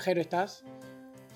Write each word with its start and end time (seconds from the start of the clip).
Jero, 0.00 0.20
¿estás? 0.20 0.64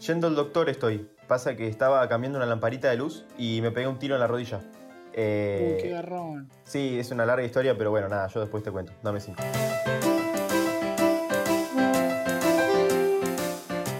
Yendo 0.06 0.26
al 0.26 0.34
doctor 0.34 0.68
estoy. 0.68 1.08
Pasa 1.28 1.56
que 1.56 1.68
estaba 1.68 2.06
cambiando 2.08 2.38
una 2.38 2.46
lamparita 2.46 2.90
de 2.90 2.96
luz 2.96 3.24
y 3.38 3.60
me 3.62 3.70
pegué 3.70 3.86
un 3.86 3.98
tiro 3.98 4.14
en 4.14 4.20
la 4.20 4.26
rodilla. 4.26 4.60
Eh, 5.12 5.74
Uy, 5.76 5.82
qué 5.82 5.90
garrón. 5.90 6.50
sí, 6.64 6.98
es 6.98 7.10
una 7.12 7.24
larga 7.24 7.44
historia, 7.44 7.76
pero 7.78 7.90
bueno, 7.90 8.08
nada, 8.08 8.26
yo 8.28 8.40
después 8.40 8.62
te 8.64 8.70
cuento. 8.72 8.92
Dame 9.02 9.20
cinco. 9.20 9.42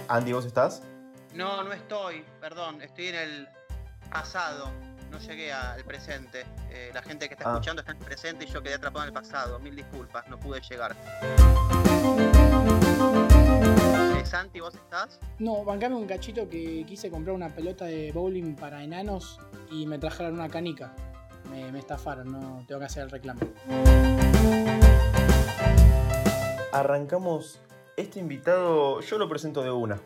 Andy, 0.08 0.32
¿vos 0.32 0.44
estás? 0.44 0.82
No, 1.34 1.62
no 1.64 1.72
estoy, 1.72 2.24
perdón, 2.40 2.80
estoy 2.82 3.08
en 3.08 3.14
el 3.16 3.48
pasado, 4.10 4.70
no 5.10 5.18
llegué 5.18 5.52
al 5.52 5.82
presente. 5.84 6.44
Eh, 6.70 6.90
la 6.94 7.02
gente 7.02 7.26
que 7.28 7.34
está 7.34 7.48
Ah. 7.50 7.52
escuchando 7.54 7.80
está 7.80 7.92
en 7.92 7.98
el 7.98 8.04
presente 8.04 8.44
y 8.44 8.48
yo 8.48 8.62
quedé 8.62 8.74
atrapado 8.74 9.04
en 9.04 9.08
el 9.08 9.14
pasado. 9.14 9.58
Mil 9.58 9.74
disculpas, 9.74 10.28
no 10.28 10.38
pude 10.38 10.60
llegar. 10.60 10.94
Santi, 14.34 14.58
¿vos 14.58 14.74
estás? 14.74 15.20
No, 15.38 15.64
bancame 15.64 15.94
un 15.94 16.08
cachito 16.08 16.48
que 16.48 16.84
quise 16.88 17.08
comprar 17.08 17.36
una 17.36 17.54
pelota 17.54 17.84
de 17.84 18.10
bowling 18.10 18.56
para 18.56 18.82
enanos 18.82 19.38
y 19.70 19.86
me 19.86 19.96
trajeron 19.96 20.34
una 20.34 20.48
canica. 20.48 20.92
Me, 21.48 21.70
me 21.70 21.78
estafaron, 21.78 22.32
no 22.32 22.64
tengo 22.66 22.80
que 22.80 22.86
hacer 22.86 23.04
el 23.04 23.10
reclamo. 23.10 23.38
Arrancamos. 26.72 27.60
Este 27.96 28.18
invitado, 28.18 29.00
yo 29.02 29.18
lo 29.18 29.28
presento 29.28 29.62
de 29.62 29.70
una. 29.70 30.00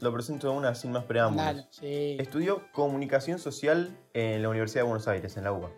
Lo 0.00 0.12
presento 0.12 0.50
de 0.50 0.56
una 0.56 0.74
sin 0.74 0.90
más 0.90 1.04
preámbulos. 1.04 1.46
Dale, 1.46 1.66
sí. 1.70 2.16
Estudió 2.18 2.64
comunicación 2.72 3.38
social 3.38 3.96
en 4.12 4.42
la 4.42 4.48
Universidad 4.48 4.80
de 4.80 4.88
Buenos 4.88 5.06
Aires, 5.06 5.36
en 5.36 5.44
la 5.44 5.52
UBA. 5.52 5.70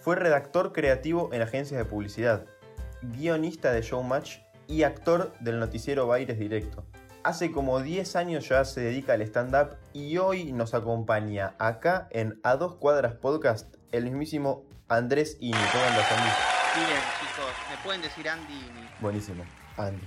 Fue 0.00 0.14
redactor 0.14 0.72
creativo 0.72 1.30
en 1.32 1.42
agencias 1.42 1.76
de 1.76 1.86
publicidad, 1.86 2.46
guionista 3.02 3.72
de 3.72 3.82
Showmatch 3.82 4.43
y 4.66 4.82
actor 4.82 5.32
del 5.40 5.58
noticiero 5.60 6.06
Baires 6.06 6.38
Directo. 6.38 6.84
Hace 7.22 7.50
como 7.52 7.80
10 7.80 8.16
años 8.16 8.48
ya 8.48 8.64
se 8.64 8.82
dedica 8.82 9.14
al 9.14 9.22
stand-up 9.22 9.76
y 9.92 10.18
hoy 10.18 10.52
nos 10.52 10.74
acompaña 10.74 11.54
acá 11.58 12.06
en 12.10 12.38
A 12.42 12.56
Dos 12.56 12.74
Cuadras 12.76 13.14
Podcast 13.14 13.74
el 13.92 14.04
mismísimo 14.04 14.64
Andrés 14.88 15.38
Ini. 15.40 15.52
¿Cómo 15.72 15.84
andas, 15.84 16.12
Andy? 16.12 16.30
Bien, 16.76 17.00
chicos, 17.20 17.52
me 17.70 17.82
pueden 17.84 18.02
decir 18.02 18.28
Andy 18.28 18.52
y 18.52 18.56
Ni. 18.56 18.88
Buenísimo, 19.00 19.44
Andy. 19.76 20.06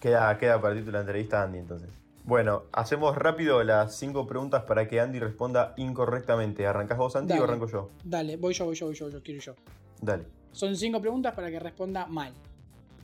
Queda, 0.00 0.38
queda 0.38 0.60
para 0.60 0.74
ti 0.74 0.82
la 0.90 1.00
entrevista 1.00 1.40
a 1.40 1.44
Andy 1.44 1.58
entonces. 1.58 1.90
Bueno, 2.24 2.62
hacemos 2.72 3.14
rápido 3.16 3.62
las 3.64 3.96
cinco 3.98 4.26
preguntas 4.26 4.62
para 4.62 4.88
que 4.88 4.98
Andy 4.98 5.18
responda 5.18 5.74
incorrectamente. 5.76 6.66
¿Arrancás 6.66 6.96
vos, 6.96 7.14
Andy, 7.16 7.28
Dale. 7.28 7.40
o 7.42 7.44
arranco 7.44 7.66
yo? 7.68 7.90
Dale, 8.02 8.38
voy 8.38 8.54
yo, 8.54 8.64
voy 8.64 8.74
yo, 8.74 8.86
voy 8.86 8.94
yo, 8.94 9.10
yo 9.10 9.22
quiero 9.22 9.40
yo. 9.42 9.54
Dale. 10.00 10.24
Son 10.52 10.74
cinco 10.74 11.00
preguntas 11.02 11.34
para 11.34 11.50
que 11.50 11.58
responda 11.60 12.06
mal. 12.06 12.32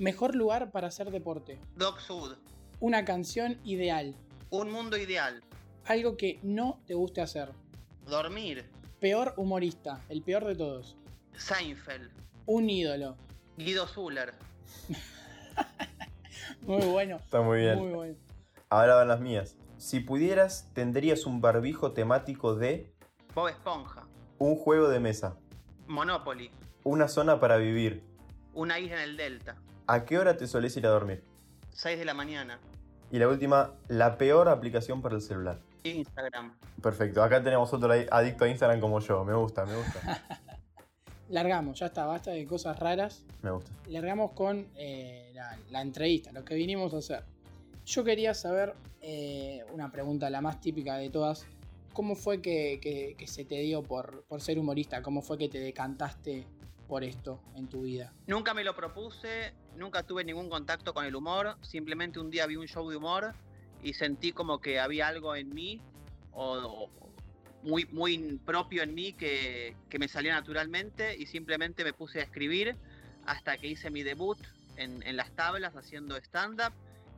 Mejor 0.00 0.34
lugar 0.34 0.70
para 0.70 0.88
hacer 0.88 1.10
deporte. 1.10 1.58
Doc 1.76 2.00
Sud, 2.00 2.36
Una 2.80 3.04
canción 3.04 3.58
ideal. 3.64 4.16
un 4.48 4.72
mundo 4.72 4.96
ideal, 4.96 5.42
Algo 5.84 6.16
que 6.16 6.40
no 6.42 6.80
te 6.86 6.94
guste 6.94 7.20
hacer. 7.20 7.50
dormir, 8.06 8.64
Peor 8.98 9.34
humorista, 9.36 10.00
el 10.08 10.22
peor 10.22 10.46
de 10.46 10.54
todos. 10.54 10.96
Seinfeld, 11.36 12.10
Un 12.46 12.70
ídolo. 12.70 13.14
Guido 13.58 13.86
Zuller, 13.86 14.32
Muy 16.62 16.86
bueno. 16.86 17.16
Está 17.16 17.42
muy 17.42 17.58
bien. 17.60 17.78
Muy 17.78 17.90
bueno. 17.92 18.16
Ahora 18.70 18.94
van 18.94 19.08
las 19.08 19.20
mías. 19.20 19.56
Si 19.76 20.00
pudieras, 20.00 20.70
tendrías 20.72 21.26
un 21.26 21.42
barbijo 21.42 21.92
temático 21.92 22.54
de 22.54 22.90
Bob 23.34 23.48
Esponja, 23.48 24.06
un 24.38 24.56
juego 24.56 24.88
de 24.88 24.98
mesa, 25.00 25.36
Monopoly, 25.88 26.50
una 26.84 27.06
zona 27.06 27.38
para 27.38 27.58
vivir. 27.58 28.02
una 28.54 28.78
isla 28.78 28.96
en 28.96 29.10
el 29.10 29.16
Delta, 29.18 29.56
¿A 29.92 30.04
qué 30.04 30.18
hora 30.20 30.36
te 30.36 30.46
solés 30.46 30.76
ir 30.76 30.86
a 30.86 30.90
dormir? 30.90 31.24
6 31.72 31.98
de 31.98 32.04
la 32.04 32.14
mañana, 32.14 32.60
Y 33.10 33.18
la 33.18 33.26
última, 33.26 33.72
la 33.88 34.16
peor 34.18 34.48
aplicación 34.48 35.02
para 35.02 35.16
el 35.16 35.20
celular. 35.20 35.58
Instagram. 35.82 36.54
Perfecto, 36.80 37.24
acá 37.24 37.42
tenemos 37.42 37.72
otro 37.72 37.90
adicto 37.92 38.44
a 38.44 38.48
Instagram 38.48 38.78
como 38.80 39.00
yo. 39.00 39.24
Me 39.24 39.34
gusta, 39.34 39.64
me 39.66 39.74
gusta. 39.74 40.00
Largamos, 41.28 41.80
ya 41.80 41.86
está, 41.86 42.06
basta 42.06 42.30
de 42.30 42.46
cosas 42.46 42.78
raras. 42.78 43.24
Me 43.42 43.50
gusta. 43.50 43.68
Largamos 43.88 44.30
con 44.32 44.64
eh, 44.76 45.32
la, 45.34 45.58
la 45.70 45.80
entrevista, 45.82 46.30
lo 46.30 46.44
que 46.44 46.54
vinimos 46.54 46.94
a 46.94 46.98
hacer. 46.98 47.24
Yo 47.84 48.04
quería 48.04 48.32
saber 48.34 48.74
eh, 49.00 49.64
una 49.72 49.90
pregunta, 49.90 50.30
la 50.30 50.40
más 50.40 50.60
típica 50.60 50.96
de 50.98 51.10
todas. 51.10 51.46
¿Cómo 51.92 52.14
fue 52.14 52.40
que, 52.40 52.78
que- 52.80 53.16
que 53.18 53.26
se 53.26 53.44
te 53.44 53.56
dio 53.56 53.82
por, 53.82 54.22
por 54.28 54.40
ser 54.40 54.56
humorista? 54.60 55.02
¿Cómo 55.02 55.20
fue 55.22 55.36
que 55.36 55.48
te 55.48 55.58
decantaste 55.58 56.46
por 56.86 57.02
esto 57.02 57.40
en 57.56 57.68
tu 57.68 57.82
vida? 57.82 58.12
Nunca 58.28 58.54
me 58.54 58.62
lo 58.62 58.74
propuse, 58.76 59.52
nunca 59.76 60.02
tuve 60.02 60.24
ningún 60.24 60.48
contacto 60.48 60.92
con 60.94 61.04
el 61.04 61.14
humor, 61.14 61.56
simplemente 61.62 62.18
un 62.18 62.30
día 62.30 62.46
vi 62.46 62.56
un 62.56 62.66
show 62.66 62.88
de 62.90 62.96
humor 62.96 63.32
y 63.82 63.94
sentí 63.94 64.32
como 64.32 64.60
que 64.60 64.78
había 64.78 65.08
algo 65.08 65.34
en 65.34 65.54
mí, 65.54 65.80
o, 66.32 66.88
o 66.88 66.90
muy, 67.62 67.86
muy 67.86 68.38
propio 68.44 68.82
en 68.82 68.94
mí, 68.94 69.12
que, 69.12 69.76
que 69.88 69.98
me 69.98 70.08
salía 70.08 70.32
naturalmente 70.34 71.16
y 71.16 71.26
simplemente 71.26 71.84
me 71.84 71.92
puse 71.92 72.20
a 72.20 72.22
escribir 72.22 72.76
hasta 73.26 73.56
que 73.58 73.68
hice 73.68 73.90
mi 73.90 74.02
debut 74.02 74.38
en, 74.76 75.02
en 75.02 75.16
las 75.16 75.30
tablas 75.32 75.76
haciendo 75.76 76.16
stand-up. 76.16 76.72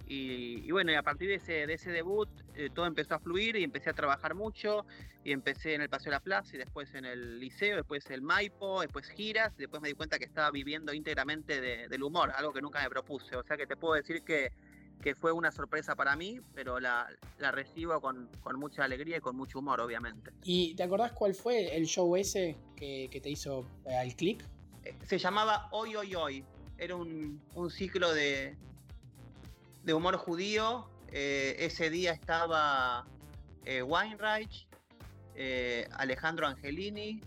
Y, 0.08 0.62
y 0.66 0.70
bueno, 0.72 0.92
y 0.92 0.96
a 0.96 1.02
partir 1.02 1.28
de 1.28 1.36
ese, 1.36 1.66
de 1.66 1.74
ese 1.74 1.90
debut 1.90 2.28
eh, 2.54 2.70
todo 2.74 2.86
empezó 2.86 3.14
a 3.14 3.18
fluir 3.18 3.56
y 3.56 3.64
empecé 3.64 3.90
a 3.90 3.92
trabajar 3.92 4.34
mucho 4.34 4.84
y 5.24 5.32
empecé 5.32 5.74
en 5.74 5.82
el 5.82 5.88
Paseo 5.88 6.10
de 6.10 6.16
la 6.16 6.20
Plaza 6.20 6.54
y 6.54 6.58
después 6.58 6.94
en 6.94 7.04
el 7.04 7.38
liceo, 7.40 7.76
después 7.76 8.08
el 8.10 8.22
Maipo, 8.22 8.80
después 8.80 9.08
giras, 9.08 9.52
y 9.56 9.62
después 9.62 9.80
me 9.80 9.88
di 9.88 9.94
cuenta 9.94 10.18
que 10.18 10.24
estaba 10.24 10.50
viviendo 10.50 10.92
íntegramente 10.92 11.60
de- 11.60 11.88
del 11.88 12.02
humor, 12.02 12.32
algo 12.36 12.52
que 12.52 12.60
nunca 12.60 12.82
me 12.82 12.90
propuse. 12.90 13.36
O 13.36 13.42
sea 13.44 13.56
que 13.56 13.66
te 13.66 13.76
puedo 13.76 13.94
decir 13.94 14.22
que, 14.22 14.52
que 15.00 15.14
fue 15.14 15.32
una 15.32 15.50
sorpresa 15.50 15.94
para 15.96 16.14
mí, 16.16 16.40
pero 16.54 16.78
la, 16.78 17.08
la 17.38 17.50
recibo 17.52 18.00
con, 18.00 18.28
con 18.42 18.58
mucha 18.58 18.84
alegría 18.84 19.16
y 19.16 19.20
con 19.20 19.34
mucho 19.36 19.58
humor, 19.60 19.80
obviamente. 19.80 20.30
¿Y 20.44 20.74
te 20.74 20.82
acordás 20.82 21.12
cuál 21.12 21.34
fue 21.34 21.76
el 21.76 21.86
show 21.86 22.14
ese 22.16 22.56
que, 22.76 23.08
que 23.10 23.20
te 23.20 23.30
hizo 23.30 23.66
eh, 23.86 23.96
al 23.96 24.14
click? 24.14 24.44
Eh, 24.84 24.94
Se 25.06 25.18
llamaba 25.18 25.68
Hoy 25.72 25.96
Hoy 25.96 26.14
Hoy. 26.14 26.44
Era 26.78 26.96
un, 26.96 27.40
un 27.54 27.70
ciclo 27.70 28.12
de, 28.12 28.56
de 29.84 29.94
humor 29.94 30.16
judío. 30.16 30.88
Eh, 31.12 31.56
ese 31.58 31.90
día 31.90 32.12
estaba 32.12 33.06
eh, 33.64 33.82
Weinreich, 33.82 34.66
eh, 35.34 35.86
Alejandro 35.92 36.46
Angelini, 36.46 37.20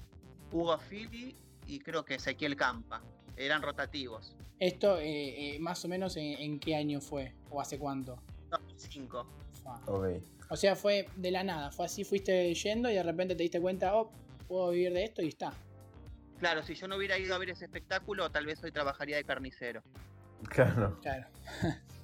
Hugo 0.51 0.77
Fili 0.77 1.35
y 1.67 1.79
creo 1.79 2.03
que 2.05 2.15
Ezequiel 2.15 2.55
Campa. 2.55 3.01
Eran 3.37 3.61
rotativos. 3.61 4.35
Esto 4.59 4.97
eh, 4.99 5.55
eh, 5.55 5.59
más 5.59 5.83
o 5.83 5.87
menos 5.89 6.15
en, 6.15 6.39
en 6.39 6.59
qué 6.59 6.75
año 6.75 7.01
fue 7.01 7.33
o 7.49 7.59
hace 7.59 7.77
cuánto. 7.77 8.17
2005. 8.49 9.27
Fua. 9.61 9.81
Ok. 9.87 10.07
O 10.49 10.55
sea, 10.55 10.75
fue 10.75 11.09
de 11.15 11.31
la 11.31 11.43
nada, 11.43 11.71
fue 11.71 11.85
así, 11.85 12.03
fuiste 12.03 12.53
yendo 12.53 12.89
y 12.89 12.93
de 12.93 13.03
repente 13.03 13.35
te 13.35 13.43
diste 13.43 13.59
cuenta, 13.59 13.95
oh, 13.95 14.11
puedo 14.47 14.69
vivir 14.69 14.93
de 14.93 15.03
esto 15.03 15.21
y 15.21 15.29
está. 15.29 15.51
Claro, 16.39 16.61
si 16.63 16.75
yo 16.75 16.87
no 16.87 16.97
hubiera 16.97 17.17
ido 17.17 17.33
a 17.33 17.37
ver 17.39 17.49
ese 17.49 17.65
espectáculo, 17.65 18.29
tal 18.29 18.45
vez 18.45 18.63
hoy 18.63 18.71
trabajaría 18.71 19.17
de 19.17 19.23
carnicero. 19.23 19.81
Claro. 20.49 20.99
Claro. 21.01 21.27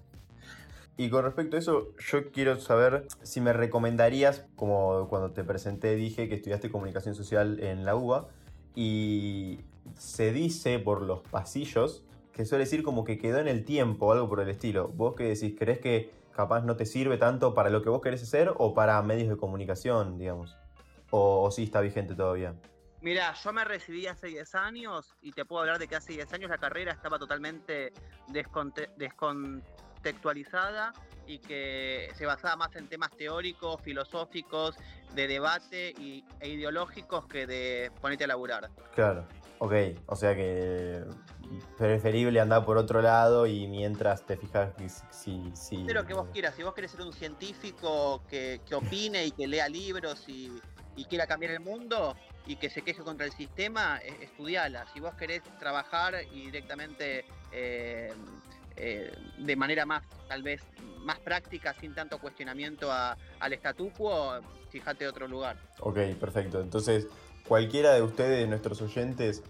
Y 0.97 1.09
con 1.09 1.23
respecto 1.23 1.55
a 1.55 1.59
eso, 1.59 1.87
yo 1.97 2.31
quiero 2.31 2.59
saber 2.59 3.07
si 3.23 3.41
me 3.41 3.53
recomendarías, 3.53 4.45
como 4.55 5.07
cuando 5.09 5.31
te 5.31 5.43
presenté 5.43 5.95
dije 5.95 6.29
que 6.29 6.35
estudiaste 6.35 6.69
comunicación 6.69 7.15
social 7.15 7.59
en 7.61 7.85
la 7.85 7.95
UBA, 7.95 8.27
y 8.75 9.59
se 9.97 10.31
dice 10.31 10.79
por 10.79 11.01
los 11.01 11.21
pasillos 11.21 12.03
que 12.33 12.45
suele 12.45 12.63
decir 12.65 12.83
como 12.83 13.03
que 13.03 13.17
quedó 13.17 13.39
en 13.39 13.47
el 13.47 13.65
tiempo 13.65 14.07
o 14.07 14.11
algo 14.13 14.29
por 14.29 14.39
el 14.41 14.49
estilo. 14.49 14.87
¿Vos 14.89 15.15
qué 15.15 15.23
decís? 15.23 15.55
¿Crees 15.57 15.79
que 15.79 16.11
capaz 16.35 16.61
no 16.61 16.75
te 16.77 16.85
sirve 16.85 17.17
tanto 17.17 17.53
para 17.53 17.69
lo 17.69 17.81
que 17.81 17.89
vos 17.89 18.01
querés 18.01 18.23
hacer 18.23 18.53
o 18.57 18.73
para 18.73 19.01
medios 19.01 19.27
de 19.29 19.37
comunicación, 19.37 20.17
digamos? 20.17 20.55
¿O, 21.09 21.43
o 21.43 21.51
sí 21.51 21.63
está 21.63 21.81
vigente 21.81 22.15
todavía? 22.15 22.53
Mira, 23.01 23.33
yo 23.33 23.51
me 23.51 23.65
recibí 23.65 24.05
hace 24.07 24.27
10 24.27 24.53
años 24.55 25.15
y 25.21 25.31
te 25.31 25.43
puedo 25.43 25.61
hablar 25.61 25.79
de 25.79 25.87
que 25.87 25.95
hace 25.95 26.13
10 26.13 26.31
años 26.33 26.49
la 26.51 26.57
carrera 26.59 26.91
estaba 26.93 27.17
totalmente 27.17 27.91
desconte- 28.29 28.89
descontextualizada 30.01 30.93
y 31.27 31.39
que 31.39 32.09
se 32.15 32.25
basaba 32.25 32.55
más 32.55 32.75
en 32.75 32.87
temas 32.87 33.11
teóricos, 33.11 33.79
filosóficos, 33.81 34.75
de 35.13 35.27
debate 35.27 35.91
y, 35.91 36.25
e 36.39 36.49
ideológicos 36.49 37.25
que 37.27 37.45
de 37.45 37.91
ponerte 38.01 38.23
a 38.23 38.27
laburar. 38.27 38.69
Claro, 38.95 39.25
ok. 39.59 39.73
O 40.07 40.15
sea 40.15 40.35
que 40.35 41.03
preferible 41.77 42.39
andar 42.39 42.65
por 42.65 42.77
otro 42.77 43.01
lado 43.01 43.45
y 43.45 43.67
mientras 43.67 44.25
te 44.25 44.37
fijas 44.37 44.73
si... 45.11 45.51
si, 45.53 45.83
lo 45.83 46.05
que 46.05 46.13
vos 46.13 46.29
quieras, 46.31 46.55
si 46.55 46.63
vos 46.63 46.73
querés 46.73 46.91
ser 46.91 47.01
un 47.01 47.13
científico 47.13 48.23
que, 48.29 48.61
que 48.65 48.75
opine 48.75 49.25
y 49.25 49.31
que 49.31 49.47
lea 49.47 49.67
libros 49.67 50.27
y, 50.29 50.61
y 50.95 51.05
quiera 51.05 51.27
cambiar 51.27 51.51
el 51.51 51.59
mundo 51.59 52.15
y 52.45 52.55
que 52.55 52.69
se 52.69 52.81
queje 52.81 53.03
contra 53.03 53.25
el 53.25 53.31
sistema, 53.33 53.99
eh, 54.03 54.15
estudiala. 54.21 54.85
Si 54.93 54.99
vos 54.99 55.13
querés 55.15 55.41
trabajar 55.59 56.15
y 56.31 56.45
directamente 56.45 57.25
eh, 57.51 58.13
eh, 58.75 59.11
de 59.37 59.55
manera 59.55 59.85
más, 59.85 60.03
tal 60.27 60.43
vez, 60.43 60.61
más 60.99 61.19
práctica, 61.19 61.75
sin 61.79 61.93
tanto 61.95 62.19
cuestionamiento 62.19 62.91
a- 62.91 63.17
al 63.39 63.53
statu 63.53 63.91
quo, 63.91 64.39
fíjate 64.69 65.07
otro 65.07 65.27
lugar. 65.27 65.57
Ok, 65.79 65.97
perfecto. 66.19 66.61
Entonces, 66.61 67.07
cualquiera 67.47 67.93
de 67.93 68.01
ustedes, 68.01 68.47
nuestros 68.47 68.81
oyentes, 68.81 69.41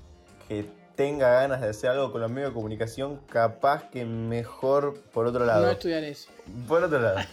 que 0.48 0.66
tenga 0.96 1.32
ganas 1.42 1.62
de 1.62 1.70
hacer 1.70 1.90
algo 1.92 2.12
con 2.12 2.22
los 2.22 2.30
medios 2.32 2.52
de 2.52 2.54
comunicación, 2.54 3.18
capaz 3.28 3.90
que 3.90 4.06
mejor 4.06 5.00
por 5.14 5.26
otro 5.26 5.46
lado. 5.46 5.66
No 5.66 5.72
estudiar 5.72 6.04
eso. 6.04 6.30
Por 6.68 6.84
otro 6.84 7.00
lado. 7.00 7.20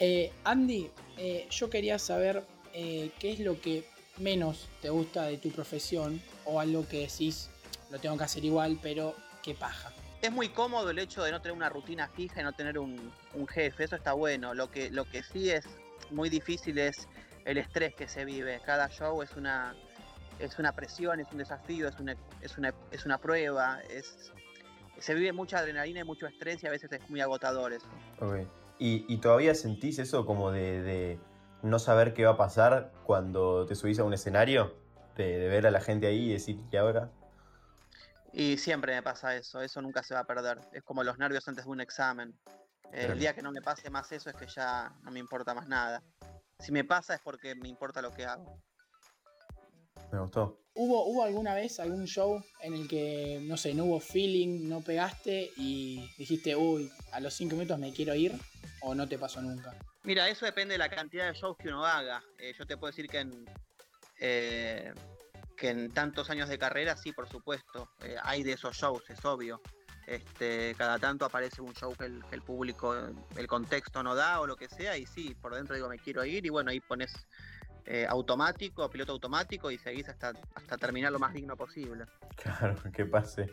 Eh, 0.00 0.32
Andy, 0.42 0.90
eh, 1.16 1.46
yo 1.50 1.70
quería 1.70 1.98
saber 1.98 2.42
eh, 2.72 3.10
qué 3.20 3.32
es 3.32 3.38
lo 3.40 3.60
que 3.60 3.84
menos 4.18 4.68
te 4.82 4.90
gusta 4.90 5.22
de 5.24 5.38
tu 5.38 5.50
profesión 5.50 6.20
o 6.44 6.60
algo 6.60 6.86
que 6.88 7.00
decís, 7.06 7.48
lo 7.90 7.98
tengo 8.00 8.18
que 8.18 8.24
hacer 8.24 8.44
igual, 8.44 8.78
pero 8.82 9.14
qué 9.42 9.54
paja. 9.54 9.92
Es 10.24 10.32
muy 10.32 10.48
cómodo 10.48 10.88
el 10.88 10.98
hecho 10.98 11.22
de 11.22 11.30
no 11.30 11.42
tener 11.42 11.54
una 11.54 11.68
rutina 11.68 12.08
fija 12.08 12.40
y 12.40 12.44
no 12.44 12.54
tener 12.54 12.78
un, 12.78 13.12
jefe, 13.46 13.84
eso 13.84 13.94
está 13.94 14.14
bueno. 14.14 14.54
Lo 14.54 14.70
que, 14.70 14.90
lo 14.90 15.04
que 15.04 15.22
sí 15.22 15.50
es 15.50 15.66
muy 16.10 16.30
difícil 16.30 16.78
es 16.78 17.06
el 17.44 17.58
estrés 17.58 17.94
que 17.94 18.08
se 18.08 18.24
vive. 18.24 18.58
Cada 18.64 18.88
show 18.88 19.20
es 19.20 19.36
una, 19.36 19.74
es 20.38 20.58
una 20.58 20.72
presión, 20.72 21.20
es 21.20 21.30
un 21.30 21.36
desafío, 21.36 21.88
es 21.88 22.00
una, 22.00 22.16
es 22.40 22.56
una, 22.56 22.72
es 22.90 23.04
una 23.04 23.18
prueba, 23.18 23.82
es, 23.90 24.32
se 24.98 25.12
vive 25.12 25.34
mucha 25.34 25.58
adrenalina 25.58 26.00
y 26.00 26.04
mucho 26.04 26.26
estrés 26.26 26.62
y 26.62 26.68
a 26.68 26.70
veces 26.70 26.90
es 26.90 27.10
muy 27.10 27.20
agotador 27.20 27.74
eso. 27.74 27.86
¿Y, 28.78 29.04
y 29.06 29.18
todavía 29.18 29.54
sentís 29.54 29.98
eso 29.98 30.24
como 30.24 30.52
de, 30.52 30.80
de 30.80 31.18
no 31.60 31.78
saber 31.78 32.14
qué 32.14 32.24
va 32.24 32.30
a 32.30 32.36
pasar 32.38 32.92
cuando 33.04 33.66
te 33.66 33.74
subís 33.74 33.98
a 33.98 34.04
un 34.04 34.14
escenario? 34.14 34.74
De, 35.18 35.38
de 35.38 35.48
ver 35.48 35.66
a 35.66 35.70
la 35.70 35.82
gente 35.82 36.06
ahí 36.06 36.30
y 36.30 36.32
decir, 36.32 36.58
¿y 36.72 36.76
ahora? 36.78 37.10
Y 38.36 38.58
siempre 38.58 38.94
me 38.94 39.02
pasa 39.02 39.36
eso, 39.36 39.60
eso 39.60 39.80
nunca 39.80 40.02
se 40.02 40.12
va 40.12 40.20
a 40.20 40.26
perder. 40.26 40.58
Es 40.72 40.82
como 40.82 41.04
los 41.04 41.18
nervios 41.18 41.46
antes 41.46 41.64
de 41.64 41.70
un 41.70 41.80
examen. 41.80 42.36
Eh. 42.92 43.06
El 43.10 43.18
día 43.18 43.32
que 43.32 43.42
no 43.42 43.52
me 43.52 43.62
pase 43.62 43.90
más 43.90 44.10
eso 44.10 44.28
es 44.28 44.34
que 44.34 44.46
ya 44.48 44.92
no 45.02 45.12
me 45.12 45.20
importa 45.20 45.54
más 45.54 45.68
nada. 45.68 46.02
Si 46.58 46.72
me 46.72 46.82
pasa 46.82 47.14
es 47.14 47.20
porque 47.20 47.54
me 47.54 47.68
importa 47.68 48.02
lo 48.02 48.10
que 48.10 48.24
hago. 48.24 48.60
Me 50.10 50.18
gustó. 50.18 50.58
¿Hubo, 50.74 51.06
¿Hubo 51.06 51.22
alguna 51.22 51.54
vez 51.54 51.78
algún 51.78 52.06
show 52.06 52.44
en 52.60 52.74
el 52.74 52.88
que, 52.88 53.38
no 53.44 53.56
sé, 53.56 53.72
no 53.72 53.84
hubo 53.84 54.00
feeling, 54.00 54.68
no 54.68 54.80
pegaste 54.80 55.52
y 55.56 56.10
dijiste, 56.18 56.56
uy, 56.56 56.90
a 57.12 57.20
los 57.20 57.34
5 57.34 57.54
minutos 57.54 57.78
me 57.78 57.92
quiero 57.92 58.16
ir? 58.16 58.32
¿O 58.80 58.96
no 58.96 59.08
te 59.08 59.16
pasó 59.16 59.40
nunca? 59.40 59.72
Mira, 60.02 60.28
eso 60.28 60.44
depende 60.44 60.72
de 60.72 60.78
la 60.78 60.88
cantidad 60.88 61.28
de 61.28 61.38
shows 61.38 61.56
que 61.56 61.68
uno 61.68 61.86
haga. 61.86 62.20
Eh, 62.38 62.52
yo 62.58 62.66
te 62.66 62.76
puedo 62.76 62.90
decir 62.90 63.08
que 63.08 63.20
en, 63.20 63.44
eh, 64.18 64.92
que 65.56 65.70
en 65.70 65.92
tantos 65.92 66.30
años 66.30 66.48
de 66.48 66.58
carrera, 66.58 66.96
sí, 66.96 67.12
por 67.12 67.28
supuesto, 67.28 67.90
eh, 68.02 68.16
hay 68.22 68.42
de 68.42 68.52
esos 68.52 68.76
shows, 68.76 69.08
es 69.10 69.24
obvio. 69.24 69.60
Este, 70.06 70.74
cada 70.76 70.98
tanto 70.98 71.24
aparece 71.24 71.62
un 71.62 71.72
show 71.72 71.94
que 71.94 72.04
el, 72.04 72.42
público, 72.42 72.94
el 73.36 73.46
contexto 73.46 74.02
no 74.02 74.14
da 74.14 74.40
o 74.40 74.46
lo 74.46 74.56
que 74.56 74.68
sea, 74.68 74.98
y 74.98 75.06
sí, 75.06 75.34
por 75.34 75.54
dentro 75.54 75.74
digo 75.74 75.88
me 75.88 75.98
quiero 75.98 76.24
ir, 76.24 76.44
y 76.44 76.50
bueno, 76.50 76.70
ahí 76.70 76.80
pones 76.80 77.26
eh, 77.86 78.06
automático, 78.08 78.88
piloto 78.90 79.12
automático, 79.12 79.70
y 79.70 79.78
seguís 79.78 80.08
hasta, 80.08 80.32
hasta 80.54 80.76
terminar 80.76 81.10
lo 81.12 81.18
más 81.18 81.32
digno 81.32 81.56
posible. 81.56 82.04
Claro, 82.36 82.76
que 82.92 83.06
pase. 83.06 83.50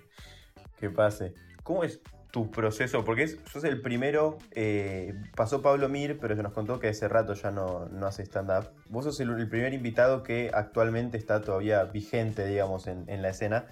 Que 0.77 0.89
pase. 0.89 1.33
¿Cómo 1.63 1.83
es 1.83 2.01
tu 2.31 2.50
proceso? 2.50 3.04
Porque 3.04 3.24
es, 3.24 3.38
sos 3.51 3.63
el 3.63 3.81
primero. 3.81 4.38
eh, 4.51 5.13
pasó 5.36 5.62
Pablo 5.62 5.89
Mir, 5.89 6.18
pero 6.19 6.36
se 6.36 6.44
nos 6.44 6.54
contó 6.54 6.80
que 6.80 6.88
hace 6.88 7.07
rato 7.07 7.33
ya 7.33 7.51
no, 7.51 7.88
no 7.89 8.07
hace 8.07 8.24
stand-up. 8.24 8.69
Vos 8.89 9.06
sos 9.06 9.19
el, 9.19 9.50
primer 9.50 9.74
invitado 9.74 10.24
que 10.24 10.50
actualmente 10.54 11.18
está 11.18 11.42
todavía 11.42 11.83
vigente, 11.83 12.45
digamos, 12.45 12.88
en, 12.88 13.04
en 13.07 13.22
la 13.22 13.30
escena. 13.30 13.66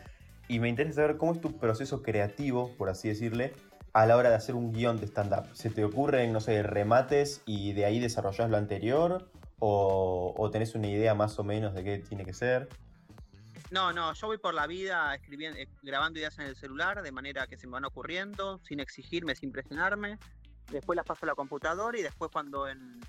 Y 0.48 0.60
me 0.60 0.70
interesa 0.70 1.02
saber 1.02 1.18
cómo 1.18 1.34
es 1.34 1.42
tu 1.42 1.58
proceso 1.58 2.02
creativo, 2.02 2.76
por 2.78 2.90
así 2.90 3.08
decirle, 3.08 3.54
a 3.94 4.06
la 4.06 4.18
hora 4.18 4.30
de 4.30 4.36
hacer 4.36 4.56
un 4.56 4.72
guion 4.72 5.00
de 5.00 5.08
stand-up. 5.08 5.48
¿Se 5.54 5.70
te 5.70 5.84
ocurren, 5.84 6.34
no 6.34 6.42
sé, 6.42 6.64
remates 6.64 7.42
y 7.46 7.74
de 7.74 7.86
ahí 7.86 8.00
desarrollás 8.00 8.50
lo 8.50 8.58
anterior? 8.58 9.30
¿O, 9.60 10.34
o 10.38 10.52
tenés 10.52 10.76
una 10.76 10.88
idea 10.88 11.14
más 11.16 11.38
o 11.40 11.44
menos 11.44 11.74
de 11.74 11.84
qué 11.84 11.98
tiene 12.00 12.26
que 12.26 12.34
ser? 12.34 12.70
No, 13.72 13.94
no, 13.94 14.14
yo 14.14 14.28
voy 14.28 14.38
por 14.38 14.54
la 14.54 14.66
vida 14.68 15.14
escribiendo, 15.14 15.60
eh, 15.60 15.68
grabando 15.84 16.20
ideas 16.20 16.38
en 16.40 16.46
el 16.46 16.56
celular 16.56 17.02
de 17.04 17.12
manera 17.12 17.46
que 17.48 17.58
se 17.58 17.68
me 17.68 17.74
van 17.74 17.86
ocurriendo, 17.86 18.60
sin 18.60 18.80
exigirme, 18.80 19.36
sin 19.36 19.52
presionarme. 19.52 20.18
Después 20.72 20.96
las 20.96 21.06
paso 21.06 21.26
a 21.26 21.28
la 21.28 21.36
computadora 21.36 21.98
y 21.98 22.02
después 22.02 22.32
cuando 22.32 22.68
en, 22.68 23.00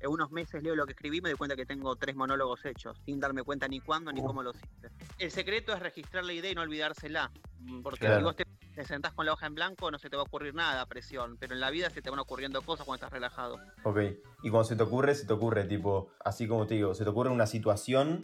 en 0.00 0.10
unos 0.10 0.30
meses 0.30 0.62
leo 0.62 0.76
lo 0.76 0.86
que 0.86 0.92
escribí 0.92 1.20
me 1.20 1.30
doy 1.30 1.38
cuenta 1.38 1.56
que 1.56 1.66
tengo 1.66 1.96
tres 1.96 2.14
monólogos 2.14 2.64
hechos, 2.64 2.96
sin 3.04 3.18
darme 3.18 3.42
cuenta 3.42 3.66
ni 3.68 3.80
cuándo 3.80 4.12
ni 4.12 4.20
cómo 4.22 4.42
los 4.42 4.56
hice. 4.56 4.90
El 5.18 5.30
secreto 5.30 5.72
es 5.72 5.80
registrar 5.80 6.24
la 6.24 6.32
idea 6.32 6.50
y 6.50 6.54
no 6.54 6.62
olvidársela, 6.62 7.30
mm, 7.60 7.82
porque 7.82 8.00
Claro. 8.00 8.18
si 8.18 8.22
vos 8.22 8.36
te, 8.36 8.44
te 8.74 8.84
sentás 8.84 9.12
con 9.14 9.26
la 9.26 9.32
hoja 9.32 9.46
en 9.46 9.54
blanco 9.54 9.90
no 9.90 9.98
se 9.98 10.10
te 10.10 10.16
va 10.16 10.22
a 10.22 10.26
ocurrir 10.26 10.54
nada 10.54 10.80
a 10.80 10.86
presión, 10.86 11.36
pero 11.38 11.54
en 11.54 11.60
la 11.60 11.70
vida 11.70 11.90
se 11.90 12.02
te 12.02 12.10
van 12.10 12.18
ocurriendo 12.18 12.62
cosas 12.62 12.84
cuando 12.86 13.04
estás 13.04 13.12
relajado. 13.12 13.58
Ok, 13.84 13.98
y 14.42 14.50
cuando 14.50 14.64
se 14.64 14.76
te 14.76 14.82
ocurre, 14.82 15.14
se 15.14 15.26
te 15.26 15.32
ocurre, 15.32 15.64
tipo, 15.64 16.10
así 16.24 16.46
como 16.48 16.66
te 16.66 16.74
digo, 16.74 16.94
¿se 16.94 17.04
te 17.04 17.10
ocurre 17.10 17.30
una 17.30 17.46
situación 17.46 18.22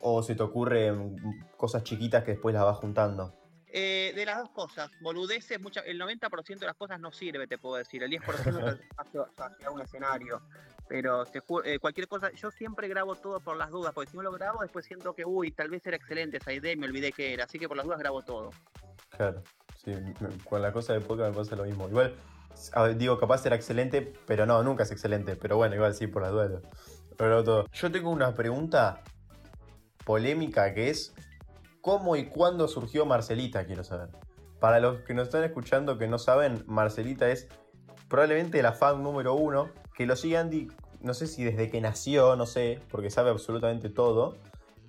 o 0.00 0.22
se 0.22 0.34
te 0.34 0.42
ocurren 0.42 1.16
cosas 1.56 1.82
chiquitas 1.82 2.24
que 2.24 2.32
después 2.32 2.54
las 2.54 2.64
vas 2.64 2.78
juntando? 2.78 3.34
Eh, 3.70 4.12
de 4.14 4.24
las 4.24 4.38
dos 4.38 4.50
cosas, 4.50 4.90
boludeces, 5.02 5.60
mucha, 5.60 5.80
el 5.80 6.00
90% 6.00 6.58
de 6.58 6.66
las 6.66 6.74
cosas 6.74 6.98
no 7.00 7.12
sirve, 7.12 7.46
te 7.46 7.58
puedo 7.58 7.76
decir. 7.76 8.02
El 8.02 8.10
10% 8.10 8.72
es 8.72 8.80
hacia, 8.96 9.22
hacia 9.36 9.70
un 9.70 9.80
escenario. 9.82 10.40
Pero 10.88 11.26
te 11.26 11.42
eh, 11.64 11.78
cualquier 11.78 12.08
cosa, 12.08 12.32
yo 12.32 12.50
siempre 12.50 12.88
grabo 12.88 13.14
todo 13.14 13.40
por 13.40 13.58
las 13.58 13.70
dudas, 13.70 13.92
porque 13.92 14.10
si 14.10 14.16
no 14.16 14.22
lo 14.22 14.32
grabo, 14.32 14.62
después 14.62 14.86
siento 14.86 15.14
que, 15.14 15.26
uy, 15.26 15.50
tal 15.50 15.68
vez 15.68 15.86
era 15.86 15.96
excelente 15.96 16.38
esa 16.38 16.52
idea 16.52 16.72
y 16.72 16.76
me 16.76 16.86
olvidé 16.86 17.12
que 17.12 17.34
era. 17.34 17.44
Así 17.44 17.58
que 17.58 17.68
por 17.68 17.76
las 17.76 17.84
dudas 17.84 17.98
grabo 17.98 18.22
todo. 18.22 18.50
Claro, 19.10 19.42
sí, 19.84 19.92
con 20.48 20.62
la 20.62 20.72
cosa 20.72 20.94
de 20.94 21.00
podcast 21.00 21.30
me 21.30 21.36
pasa 21.36 21.56
lo 21.56 21.64
mismo. 21.64 21.88
Igual, 21.88 22.14
digo, 22.96 23.18
capaz 23.20 23.44
era 23.44 23.56
excelente, 23.56 24.14
pero 24.26 24.46
no, 24.46 24.62
nunca 24.62 24.84
es 24.84 24.90
excelente. 24.90 25.36
Pero 25.36 25.58
bueno, 25.58 25.74
igual 25.74 25.94
sí, 25.94 26.06
por 26.06 26.22
las 26.22 26.32
dudas. 26.32 26.50
lo 27.18 27.26
grabo 27.26 27.44
todo. 27.44 27.66
Yo 27.70 27.92
tengo 27.92 28.08
una 28.08 28.34
pregunta 28.34 29.04
polémica 30.08 30.72
que 30.72 30.88
es, 30.88 31.12
¿cómo 31.82 32.16
y 32.16 32.30
cuándo 32.30 32.66
surgió 32.66 33.04
Marcelita? 33.04 33.66
Quiero 33.66 33.84
saber. 33.84 34.08
Para 34.58 34.80
los 34.80 35.02
que 35.02 35.12
nos 35.12 35.24
están 35.24 35.44
escuchando 35.44 35.98
que 35.98 36.08
no 36.08 36.18
saben, 36.18 36.64
Marcelita 36.66 37.28
es 37.28 37.46
probablemente 38.08 38.62
la 38.62 38.72
fan 38.72 39.02
número 39.02 39.34
uno, 39.34 39.68
que 39.94 40.06
lo 40.06 40.16
sigue 40.16 40.38
Andy, 40.38 40.68
no 41.02 41.12
sé 41.12 41.26
si 41.26 41.44
desde 41.44 41.70
que 41.70 41.82
nació, 41.82 42.36
no 42.36 42.46
sé, 42.46 42.80
porque 42.90 43.10
sabe 43.10 43.28
absolutamente 43.28 43.90
todo. 43.90 44.38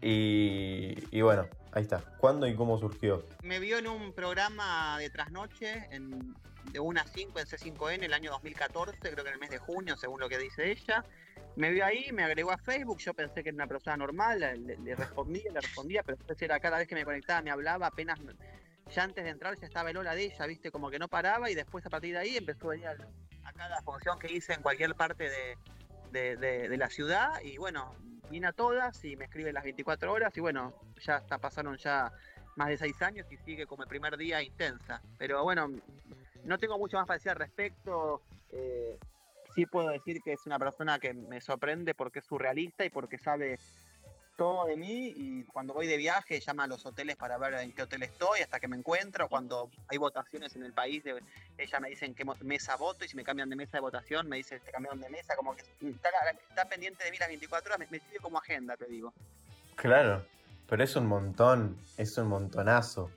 Y, 0.01 1.19
bueno, 1.19 1.47
ahí 1.73 1.81
está. 1.81 2.01
¿Cuándo 2.17 2.47
y 2.47 2.55
cómo 2.55 2.77
surgió? 2.79 3.25
Me 3.43 3.59
vio 3.59 3.77
en 3.77 3.87
un 3.87 4.13
programa 4.13 4.97
de 4.99 5.09
trasnoche 5.09 5.89
en, 5.91 6.33
de 6.71 6.79
1 6.79 6.97
a 6.97 7.03
5 7.03 7.39
en 7.39 7.45
C5N 7.45 8.03
el 8.03 8.13
año 8.13 8.31
2014, 8.31 8.97
creo 9.01 9.25
que 9.25 9.31
en 9.31 9.33
el 9.33 9.39
mes 9.41 9.49
de 9.49 9.57
junio, 9.57 9.97
según 9.97 10.21
lo 10.21 10.29
que 10.29 10.37
dice 10.37 10.71
ella. 10.71 11.03
Me 11.59 11.71
vio 11.71 11.85
ahí, 11.85 12.09
me 12.13 12.23
agregó 12.23 12.51
a 12.51 12.57
Facebook, 12.57 12.99
yo 12.99 13.13
pensé 13.13 13.43
que 13.43 13.49
era 13.49 13.55
una 13.55 13.67
persona 13.67 13.97
normal, 13.97 14.39
le, 14.39 14.95
respondía, 14.95 15.51
le 15.51 15.59
respondía, 15.59 16.03
pero 16.03 16.15
después 16.15 16.41
era 16.41 16.57
cada 16.57 16.77
vez 16.77 16.87
que 16.87 16.95
me 16.95 17.03
conectaba, 17.03 17.41
me 17.41 17.51
hablaba, 17.51 17.87
apenas, 17.87 18.17
ya 18.95 19.03
antes 19.03 19.25
de 19.25 19.29
entrar 19.29 19.59
ya 19.59 19.65
estaba 19.67 19.89
el 19.89 19.97
hola 19.97 20.15
de 20.15 20.23
ella, 20.23 20.45
viste, 20.45 20.71
como 20.71 20.89
que 20.89 20.97
no 20.97 21.09
paraba 21.09 21.49
y 21.51 21.55
después 21.55 21.85
a 21.85 21.89
partir 21.89 22.13
de 22.13 22.19
ahí 22.19 22.37
empezó 22.37 22.67
a 22.67 22.71
venir 22.71 22.87
a 22.87 23.51
cada 23.51 23.81
función 23.81 24.17
que 24.19 24.31
hice 24.31 24.53
en 24.53 24.61
cualquier 24.61 24.95
parte 24.95 25.29
de, 25.29 26.37
de- 26.37 26.77
la 26.77 26.89
ciudad 26.89 27.41
y 27.43 27.57
bueno, 27.57 27.93
vine 28.31 28.47
a 28.47 28.53
todas 28.53 29.03
y 29.03 29.17
me 29.17 29.25
escribe 29.25 29.51
las 29.51 29.65
24 29.65 30.13
horas 30.13 30.31
y 30.37 30.39
bueno, 30.39 30.73
ya 31.01 31.17
está, 31.17 31.39
pasaron 31.39 31.75
ya 31.75 32.09
más 32.55 32.69
de 32.69 32.77
seis 32.77 33.01
años 33.01 33.27
y 33.29 33.35
sigue 33.35 33.65
como 33.65 33.83
el 33.83 33.89
primer 33.89 34.15
día 34.15 34.41
intensa. 34.41 35.01
Pero 35.17 35.43
bueno, 35.43 35.69
no 36.45 36.57
tengo 36.57 36.77
mucho 36.79 36.95
más 36.95 37.05
para 37.05 37.17
decir 37.17 37.31
al 37.31 37.37
respecto. 37.37 38.21
Eh, 38.53 38.97
sí 39.59 39.65
puedo 39.65 39.89
decir 39.89 40.21
que 40.21 40.31
es 40.33 40.45
una 40.45 40.57
persona 40.57 40.99
que 40.99 41.13
me 41.13 41.41
sorprende 41.41 41.93
porque 41.93 42.19
es 42.19 42.25
surrealista 42.25 42.85
y 42.85 42.89
porque 42.89 43.17
sabe 43.17 43.59
todo 44.37 44.65
de 44.67 44.77
mí 44.77 45.13
y 45.17 45.43
cuando 45.43 45.73
voy 45.73 45.85
de 45.85 45.97
viaje 45.97 46.39
llama 46.39 46.63
a 46.63 46.67
los 46.67 46.85
hoteles 46.85 47.17
para 47.17 47.37
ver 47.37 47.55
en 47.55 47.73
qué 47.73 47.81
hotel 47.81 48.03
estoy 48.03 48.39
hasta 48.39 48.57
que 48.61 48.69
me 48.69 48.77
encuentro. 48.77 49.27
Cuando 49.27 49.69
hay 49.89 49.97
votaciones 49.97 50.55
en 50.55 50.63
el 50.63 50.71
país, 50.71 51.03
de- 51.03 51.21
ella 51.57 51.79
me 51.81 51.89
dice 51.89 52.05
en 52.05 52.15
qué 52.15 52.23
mesa 52.43 52.77
voto 52.77 53.03
y 53.03 53.09
si 53.09 53.17
me 53.17 53.25
cambian 53.25 53.49
de 53.49 53.57
mesa 53.57 53.75
de 53.75 53.81
votación 53.81 54.29
me 54.29 54.37
dice 54.37 54.61
te 54.61 54.71
cambiaron 54.71 55.01
de 55.01 55.09
mesa, 55.09 55.35
como 55.35 55.53
que 55.57 55.63
está, 55.81 56.63
pendiente 56.69 57.03
de 57.03 57.11
mí 57.11 57.17
las 57.17 57.27
24 57.27 57.73
horas, 57.73 57.91
me 57.91 57.99
sirve 57.99 58.19
como 58.21 58.37
agenda, 58.37 58.77
te 58.77 58.85
digo. 58.85 59.13
Claro, 59.75 60.25
pero 60.69 60.85
es 60.85 60.95
un 60.95 61.05
montón, 61.07 61.77
es 61.97 62.17
un 62.17 62.27
montonazo. 62.29 63.11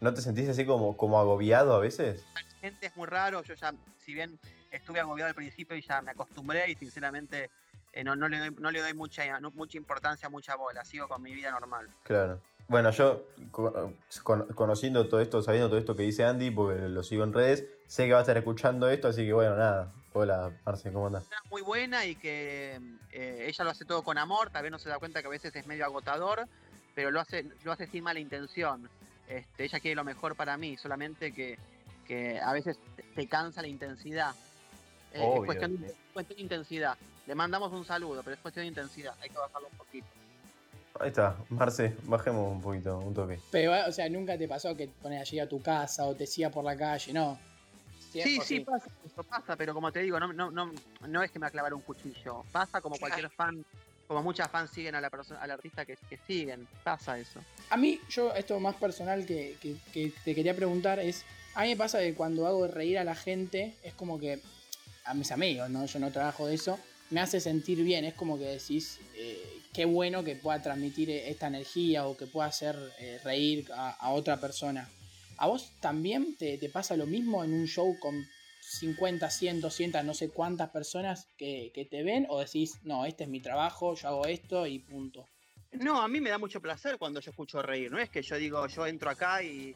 ¿No 0.00 0.14
te 0.14 0.22
sentís 0.22 0.48
así 0.48 0.64
como, 0.64 0.96
como 0.96 1.20
agobiado 1.20 1.74
a 1.74 1.78
veces? 1.78 2.24
gente 2.60 2.86
es 2.86 2.96
muy 2.96 3.06
raro, 3.06 3.42
yo 3.42 3.54
ya, 3.54 3.72
si 3.96 4.12
bien 4.12 4.38
estuve 4.70 5.00
agobiado 5.00 5.28
al 5.30 5.34
principio 5.34 5.74
y 5.76 5.80
ya 5.82 6.02
me 6.02 6.10
acostumbré 6.10 6.70
y 6.70 6.74
sinceramente 6.74 7.50
eh, 7.94 8.04
no, 8.04 8.14
no, 8.16 8.28
le 8.28 8.38
doy, 8.38 8.50
no 8.58 8.70
le 8.70 8.80
doy 8.82 8.92
mucha, 8.92 9.40
no- 9.40 9.50
mucha 9.52 9.78
importancia, 9.78 10.28
mucha 10.28 10.56
bola, 10.56 10.84
sigo 10.84 11.08
con 11.08 11.22
mi 11.22 11.32
vida 11.34 11.50
normal. 11.52 11.88
Claro. 12.02 12.38
Bueno, 12.68 12.90
yo 12.90 13.24
co- 13.50 13.94
con- 14.22 14.46
conociendo 14.48 15.08
todo 15.08 15.20
esto, 15.20 15.42
sabiendo 15.42 15.68
todo 15.70 15.78
esto 15.78 15.96
que 15.96 16.02
dice 16.02 16.24
Andy, 16.24 16.50
porque 16.50 16.80
lo 16.82 17.02
sigo 17.02 17.24
en 17.24 17.32
redes, 17.32 17.64
sé 17.86 18.06
que 18.06 18.12
va 18.12 18.18
a 18.18 18.22
estar 18.22 18.36
escuchando 18.36 18.90
esto, 18.90 19.08
así 19.08 19.24
que 19.24 19.32
bueno, 19.32 19.56
nada. 19.56 19.94
Hola, 20.12 20.52
Marce, 20.66 20.92
¿cómo 20.92 21.06
andás? 21.06 21.28
Muy 21.50 21.62
buena 21.62 22.04
y 22.04 22.14
que 22.16 22.78
eh, 23.10 23.46
ella 23.48 23.64
lo 23.64 23.70
hace 23.70 23.86
todo 23.86 24.02
con 24.02 24.18
amor, 24.18 24.50
tal 24.50 24.62
vez 24.64 24.70
no 24.72 24.78
se 24.78 24.90
da 24.90 24.98
cuenta 24.98 25.22
que 25.22 25.28
a 25.28 25.30
veces 25.30 25.54
es 25.56 25.66
medio 25.66 25.86
agotador, 25.86 26.46
pero 26.94 27.10
lo 27.10 27.20
hace, 27.20 27.46
lo 27.64 27.72
hace 27.72 27.86
sin 27.86 28.04
mala 28.04 28.20
intención. 28.20 28.90
Este, 29.30 29.64
ella 29.64 29.78
quiere 29.78 29.94
lo 29.94 30.04
mejor 30.04 30.34
para 30.34 30.56
mí, 30.56 30.76
solamente 30.76 31.32
que, 31.32 31.56
que 32.06 32.40
a 32.40 32.52
veces 32.52 32.78
te, 33.14 33.26
cansa 33.28 33.62
la 33.62 33.68
intensidad. 33.68 34.34
Eh, 35.12 35.20
Obvio, 35.22 35.42
es 35.42 35.46
cuestión, 35.46 35.78
sí. 35.78 35.94
cuestión 36.12 36.36
de 36.36 36.42
intensidad. 36.42 36.98
Le 37.26 37.34
mandamos 37.36 37.72
un 37.72 37.84
saludo, 37.84 38.22
pero 38.24 38.34
es 38.34 38.40
cuestión 38.40 38.64
de 38.64 38.68
intensidad, 38.68 39.14
hay 39.20 39.30
que 39.30 39.38
bajarlo 39.38 39.68
un 39.68 39.78
poquito. 39.78 40.06
Ahí 40.98 41.08
está, 41.08 41.36
Marce, 41.48 41.96
bajemos 42.02 42.50
un 42.50 42.60
poquito, 42.60 42.98
un 42.98 43.14
toque. 43.14 43.38
Pero, 43.52 43.72
o 43.88 43.92
sea, 43.92 44.08
nunca 44.08 44.36
te 44.36 44.48
pasó 44.48 44.76
que 44.76 44.88
pones 44.88 45.20
allí 45.20 45.38
a 45.38 45.48
tu 45.48 45.62
casa 45.62 46.06
o 46.06 46.14
te 46.16 46.26
siga 46.26 46.50
por 46.50 46.64
la 46.64 46.76
calle, 46.76 47.12
no. 47.12 47.38
Sí, 48.12 48.40
sí, 48.42 48.60
pasa, 48.60 48.90
eso 49.06 49.22
pasa, 49.22 49.54
pero 49.54 49.72
como 49.72 49.92
te 49.92 50.00
digo, 50.00 50.18
no, 50.18 50.32
no, 50.32 50.50
no, 50.50 50.72
no 51.06 51.22
es 51.22 51.30
que 51.30 51.38
me 51.38 51.44
va 51.44 51.48
a 51.48 51.52
clavar 51.52 51.72
un 51.72 51.80
cuchillo. 51.82 52.44
Pasa 52.50 52.80
como 52.80 52.96
cualquier 52.98 53.30
fan, 53.30 53.64
como 54.10 54.24
muchas 54.24 54.50
fans 54.50 54.72
siguen 54.72 54.96
a 54.96 55.00
la 55.00 55.08
al 55.40 55.50
artista 55.52 55.84
que, 55.84 55.96
siguen. 56.26 56.66
Pasa 56.82 57.16
eso. 57.16 57.38
A 57.68 57.76
mí, 57.76 58.00
yo, 58.08 58.34
esto 58.34 58.58
más 58.58 58.74
personal 58.74 59.24
que, 59.24 59.56
te 60.24 60.34
quería 60.34 60.56
preguntar 60.56 60.98
es. 60.98 61.24
A 61.54 61.62
mí 61.62 61.68
me 61.68 61.76
pasa 61.76 62.00
que 62.00 62.14
cuando 62.14 62.44
hago 62.48 62.66
reír 62.66 62.98
a 62.98 63.04
la 63.04 63.14
gente, 63.14 63.76
es 63.84 63.94
como 63.94 64.18
que. 64.18 64.40
A 65.04 65.14
mis 65.14 65.30
amigos, 65.30 65.70
¿no? 65.70 65.86
Yo 65.86 66.00
no 66.00 66.10
trabajo 66.10 66.48
de 66.48 66.56
eso. 66.56 66.76
Me 67.10 67.20
hace 67.20 67.38
sentir 67.38 67.84
bien. 67.84 68.04
Es 68.04 68.14
como 68.14 68.36
que 68.36 68.46
decís. 68.46 68.98
Eh, 69.14 69.62
qué 69.72 69.84
bueno 69.84 70.24
que 70.24 70.34
pueda 70.34 70.60
transmitir 70.60 71.08
esta 71.08 71.46
energía 71.46 72.08
o 72.08 72.16
que 72.16 72.26
pueda 72.26 72.48
hacer 72.48 72.76
eh, 72.98 73.20
reír 73.22 73.70
a, 73.72 73.90
a 73.90 74.10
otra 74.10 74.40
persona. 74.40 74.88
¿A 75.36 75.46
vos 75.46 75.70
también 75.78 76.34
te, 76.34 76.58
te, 76.58 76.68
pasa 76.68 76.96
lo 76.96 77.06
mismo 77.06 77.44
en 77.44 77.54
un 77.54 77.68
show 77.68 77.96
con 78.00 78.26
50, 78.70 79.28
100, 79.28 79.60
200, 79.60 80.04
no 80.04 80.14
sé 80.14 80.30
cuántas 80.30 80.70
personas 80.70 81.28
que, 81.36 81.72
que, 81.74 81.84
te 81.84 82.02
ven? 82.04 82.26
¿O 82.28 82.38
decís, 82.38 82.78
no, 82.84 83.04
este 83.04 83.24
es 83.24 83.30
mi 83.30 83.40
trabajo, 83.40 83.94
yo 83.94 84.08
hago 84.08 84.26
esto 84.26 84.66
y 84.66 84.78
punto? 84.78 85.26
No, 85.72 86.00
a 86.00 86.08
mí 86.08 86.20
me 86.20 86.30
da 86.30 86.38
mucho 86.38 86.60
placer 86.60 86.96
cuando 86.96 87.20
yo 87.20 87.30
escucho 87.30 87.62
reír. 87.62 87.90
No 87.90 87.98
es 87.98 88.10
que 88.10 88.22
yo 88.22 88.36
digo, 88.36 88.64
yo 88.68 88.86
entro 88.86 89.10
acá 89.10 89.42
y, 89.42 89.74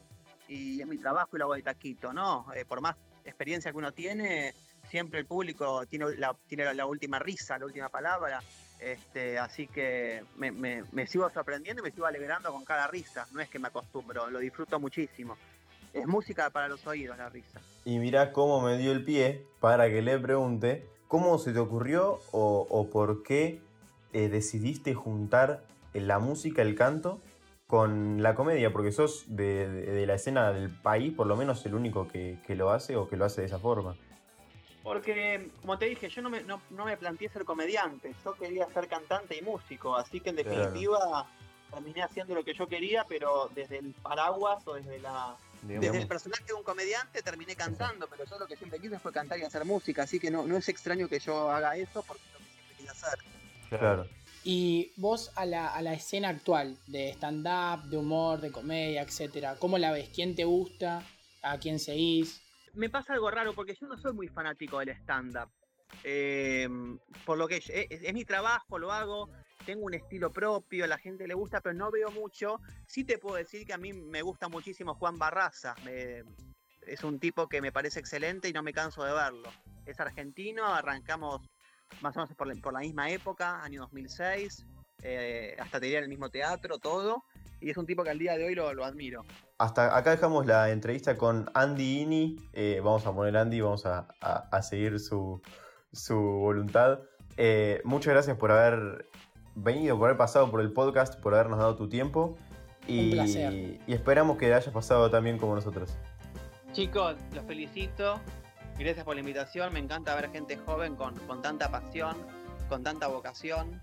y 0.49 0.81
es 0.81 0.87
mi 0.87 0.97
trabajo 0.99 1.31
y 1.37 1.39
lo 1.39 1.47
hago 1.47 1.55
de 1.55 1.63
taquito. 1.63 2.13
No, 2.13 2.47
eh, 2.55 2.65
por 2.65 2.81
más 2.81 2.97
experiencia 3.25 3.73
que 3.73 3.79
uno 3.79 3.93
tiene, 3.93 4.55
siempre 4.89 5.19
el 5.19 5.27
público 5.27 5.87
tiene 5.87 6.17
la, 6.17 6.37
tiene 6.47 6.73
la 6.73 6.87
última 6.87 7.19
risa, 7.19 7.59
la 7.59 7.67
última 7.67 7.89
palabra. 7.89 8.43
Este, 8.79 9.39
así 9.39 9.67
que 9.67 10.25
me, 10.37 10.53
me, 10.53 10.85
me, 10.93 11.07
sigo 11.07 11.31
sorprendiendo 11.31 11.81
y 11.81 11.85
me 11.85 11.91
sigo 11.91 12.07
alegrando 12.07 12.53
con 12.53 12.65
cada 12.65 12.87
risa. 12.87 13.27
No 13.33 13.41
es 13.41 13.49
que 13.49 13.59
me 13.59 13.69
acostumbro, 13.69 14.31
lo 14.31 14.39
disfruto 14.39 14.79
muchísimo. 14.79 15.37
Es 15.95 16.07
música 16.07 16.51
para 16.51 16.69
los 16.69 16.87
oídos 16.87 17.17
la 17.17 17.31
risa. 17.31 17.63
Y 17.85 17.99
mirá 17.99 18.33
cómo 18.33 18.61
me 18.61 18.77
dio 18.77 18.93
el 18.93 19.05
pie 19.05 19.47
para 19.61 19.89
que 19.89 20.03
le 20.03 20.19
pregunte 20.19 20.87
cómo 21.09 21.39
se 21.39 21.53
te 21.53 21.59
ocurrió 21.59 22.19
o, 22.33 22.67
o 22.69 22.91
por 22.91 23.23
qué 23.23 23.63
eh, 24.13 24.29
decidiste 24.29 24.95
juntar 24.95 25.65
la 25.93 26.19
música, 26.19 26.61
el 26.63 26.75
canto, 26.75 27.21
con 27.67 28.23
la 28.23 28.35
comedia, 28.35 28.73
porque 28.73 28.93
sos 28.93 29.25
de, 29.29 29.69
de, 29.69 29.87
de, 29.93 30.07
la 30.07 30.15
escena 30.15 30.53
del 30.53 30.71
país, 30.71 31.13
por 31.15 31.27
lo 31.27 31.37
menos 31.37 31.65
el 31.67 31.75
único 31.75 32.07
que, 32.09 32.39
que 32.47 32.55
lo 32.55 32.71
hace 32.71 32.97
o 32.97 33.09
que 33.09 33.17
lo 33.17 33.25
hace 33.25 33.41
de 33.41 33.47
esa 33.47 33.59
forma. 33.59 33.97
Porque, 34.83 35.51
como 35.63 35.79
te 35.79 35.87
dije, 35.87 36.11
yo 36.11 36.21
no 36.21 36.29
me, 36.29 36.43
no, 36.43 36.61
no 36.71 36.85
me 36.85 36.97
planteé 36.97 37.31
ser 37.31 37.45
comediante, 37.45 38.15
yo 38.23 38.35
quería 38.35 38.67
ser 38.67 38.87
cantante 38.87 39.37
y 39.37 39.43
músico, 39.43 39.97
así 39.97 40.21
que 40.21 40.31
en 40.31 40.37
definitiva 40.37 40.99
claro. 40.99 41.27
terminé 41.73 42.03
haciendo 42.03 42.35
lo 42.35 42.45
que 42.45 42.53
yo 42.53 42.69
quería, 42.69 43.05
pero 43.09 43.49
desde 43.55 43.79
el 43.79 43.95
paraguas 43.95 44.67
o 44.69 44.75
desde 44.75 44.99
la... 44.99 45.37
Digamos. 45.67 45.87
Desde 45.87 46.03
el 46.03 46.09
personaje 46.09 46.45
de 46.45 46.53
un 46.53 46.63
comediante 46.63 47.23
terminé 47.23 47.57
cantando, 47.57 48.07
pero 48.09 48.25
yo 48.25 48.39
lo 48.39 48.47
que 48.47 48.57
siempre 48.57 48.79
quise 48.79 48.99
fue 48.99 49.13
cantar 49.13 49.39
y 49.39 49.43
hacer 49.43 49.65
música, 49.65 50.03
así 50.03 50.21
que 50.21 50.31
no, 50.31 50.47
no 50.47 50.57
es 50.57 50.69
extraño 50.69 51.09
que 51.09 51.19
yo 51.19 51.51
haga 51.51 51.77
eso 51.77 52.03
porque 52.03 52.23
es 52.27 52.33
lo 52.33 52.39
que 52.39 52.45
siempre 52.45 52.77
quería 52.77 52.91
hacer. 52.93 53.19
Claro. 53.71 54.09
Y 54.45 54.93
vos 54.97 55.33
a 55.37 55.47
la, 55.47 55.69
a 55.69 55.81
la 55.81 55.95
escena 55.95 56.29
actual 56.29 56.77
de 56.87 57.11
stand-up, 57.11 57.89
de 57.89 57.97
humor, 57.97 58.41
de 58.41 58.53
comedia, 58.53 59.03
etcétera, 59.03 59.57
¿cómo 59.59 59.79
la 59.79 59.91
ves? 59.91 60.11
¿Quién 60.15 60.35
te 60.35 60.45
gusta? 60.45 61.03
¿A 61.43 61.59
quién 61.59 61.79
seguís? 61.79 62.45
me 62.75 62.89
pasa 62.89 63.13
algo 63.13 63.31
raro 63.31 63.55
porque 63.55 63.77
yo 63.81 63.87
no 63.87 63.97
soy 63.97 64.13
muy 64.13 64.29
fanático 64.29 64.79
del 64.79 64.91
stand-up. 64.91 65.49
Eh, 66.03 66.69
por 67.25 67.39
lo 67.39 67.49
que 67.49 67.57
es, 67.57 67.71
es, 67.71 68.13
mi 68.13 68.25
trabajo, 68.25 68.79
lo 68.79 68.93
hago, 68.93 69.31
tengo 69.65 69.85
un 69.85 69.95
estilo 69.95 70.33
propio, 70.33 70.85
a 70.85 70.89
la 70.89 70.99
gente 70.99 71.27
le 71.27 71.35
gusta, 71.35 71.61
pero 71.61 71.75
no 71.75 71.91
veo 71.91 72.11
mucho. 72.11 72.61
Sí 72.87 73.05
te 73.05 73.19
puedo 73.19 73.37
decir 73.37 73.67
que 73.67 73.73
a 73.73 73.79
mí 73.79 73.93
me 73.93 74.23
gusta 74.23 74.49
muchísimo 74.49 74.95
Juan 74.95 75.19
Barraza. 75.19 75.75
Es 76.87 77.03
un 77.03 77.19
tipo 77.19 77.49
que 77.49 77.63
me 77.63 77.73
parece 77.73 78.01
excelente 78.01 78.49
y 78.49 78.53
no 78.53 78.63
me 78.63 78.73
canso 78.73 79.05
de 79.05 79.13
verlo. 79.13 79.51
Es 79.87 79.99
argentino, 80.01 80.67
arrancamos 80.67 81.41
más 82.01 82.17
o 82.17 82.21
menos 82.21 82.37
por 82.37 82.73
la, 82.73 82.81
misma 82.81 83.11
época, 83.11 83.63
año 83.63 83.83
2006. 83.83 84.67
Eh, 85.03 85.57
hasta 85.59 85.81
te 85.81 85.97
en 85.97 86.05
el 86.05 86.09
mismo 86.09 86.31
teatro, 86.31 86.79
todo. 86.79 87.25
Y 87.61 87.71
es 87.71 87.77
un 87.77 87.87
tipo 87.87 88.03
que 88.05 88.11
al 88.11 88.19
día 88.19 88.37
de 88.37 88.45
hoy 88.45 88.55
lo, 88.55 88.85
admiro 88.85 89.25
hasta 89.57 89.97
acá 89.97 90.11
dejamos 90.11 90.47
la 90.47 90.71
entrevista 90.71 91.17
con 91.17 91.49
Andy 91.55 92.01
Ini. 92.01 92.51
Eh, 92.53 92.81
vamos 92.85 93.07
a 93.07 93.15
poner 93.15 93.37
Andy, 93.37 93.61
vamos 93.61 93.87
a, 93.87 94.09
a 94.21 94.63
seguir 94.63 94.99
su, 94.99 95.41
su 95.95 96.17
voluntad. 96.17 97.01
Eh, 97.37 97.81
muchas 97.85 98.13
gracias 98.13 98.37
por 98.37 98.53
haber 98.53 99.09
venido, 99.55 99.99
por 99.99 100.09
haber 100.09 100.19
pasado 100.19 100.51
por 100.51 100.61
el 100.61 100.73
podcast, 100.73 101.19
por 101.21 101.35
habernos 101.35 101.59
dado 101.59 101.77
tu 101.77 101.89
tiempo. 101.89 102.37
Y, 102.87 103.07
Un 103.07 103.11
placer. 103.13 103.53
y 103.87 103.93
esperamos 103.93 104.37
que 104.37 104.53
hayas 104.53 104.69
pasado 104.73 105.11
también 105.11 105.39
como 105.39 105.55
nosotros. 105.55 105.97
Chicos, 106.73 107.17
los 107.33 107.45
felicito. 107.47 108.21
Gracias 108.79 109.05
por 109.05 109.15
la 109.15 109.21
invitación. 109.21 109.73
Me 109.73 109.79
encanta 109.79 110.15
ver 110.15 110.31
gente 110.31 110.57
joven 110.57 110.97
con, 110.97 111.15
con 111.21 111.41
tanta 111.41 111.71
pasión, 111.71 112.17
con 112.69 112.83
tanta 112.83 113.07
vocación. 113.07 113.81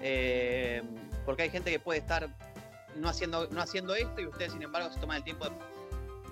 Eh, 0.00 0.82
porque 1.26 1.42
hay 1.42 1.50
gente 1.50 1.70
que 1.70 1.80
puede 1.80 1.98
estar 1.98 2.28
no 2.96 3.08
haciendo, 3.08 3.48
no 3.48 3.60
haciendo 3.60 3.94
esto 3.94 4.20
y 4.20 4.26
ustedes 4.26 4.52
sin 4.52 4.62
embargo 4.62 4.90
se 4.92 5.00
toman 5.00 5.18
el 5.18 5.24
tiempo 5.24 5.46
de 5.46 5.52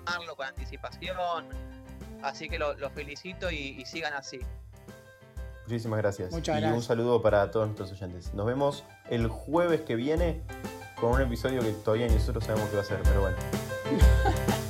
hacerlo 0.05 0.35
con 0.35 0.47
anticipación. 0.47 1.17
Así 2.23 2.49
que 2.49 2.57
lo, 2.57 2.73
lo 2.75 2.89
felicito 2.89 3.51
y, 3.51 3.75
y, 3.79 3.85
sigan 3.85 4.13
así. 4.13 4.39
Muchísimas 5.67 5.99
gracias. 5.99 6.31
Muchas 6.31 6.57
y 6.57 6.61
gracias. 6.61 6.77
un 6.77 6.83
saludo 6.83 7.21
para 7.21 7.51
todos 7.51 7.65
nuestros 7.67 7.91
oyentes. 7.91 8.33
Nos 8.33 8.45
vemos 8.45 8.85
el 9.09 9.27
jueves 9.27 9.81
que 9.81 9.95
viene 9.95 10.41
con 10.99 11.11
un 11.11 11.21
episodio 11.21 11.61
que 11.61 11.71
todavía 11.73 12.07
ni 12.07 12.15
nosotros 12.15 12.45
sabemos 12.45 12.69
qué 12.69 12.77
va 12.77 12.81
a 12.81 12.85
ser, 12.85 12.99
pero 13.03 13.21
bueno. 13.21 13.37